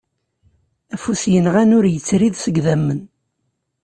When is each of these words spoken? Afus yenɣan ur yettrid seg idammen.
Afus 0.93 1.23
yenɣan 1.33 1.75
ur 1.77 1.85
yettrid 1.89 2.35
seg 2.39 2.55
idammen. 2.59 3.01